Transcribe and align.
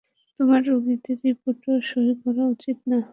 তোমার 0.39 0.61
রোগীদের 0.69 1.17
রিপোর্টেও 1.25 1.77
সই 1.89 2.09
করা 2.21 2.43
উচিত 2.53 2.77
না। 2.91 2.99